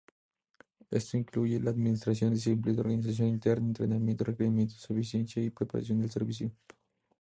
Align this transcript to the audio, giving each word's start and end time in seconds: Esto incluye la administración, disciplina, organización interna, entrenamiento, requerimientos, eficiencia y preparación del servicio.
Esto 0.89 1.15
incluye 1.15 1.59
la 1.59 1.69
administración, 1.69 2.33
disciplina, 2.33 2.79
organización 2.79 3.27
interna, 3.29 3.67
entrenamiento, 3.67 4.23
requerimientos, 4.23 4.89
eficiencia 4.89 5.43
y 5.43 5.51
preparación 5.51 5.99
del 5.99 6.09
servicio. 6.09 6.51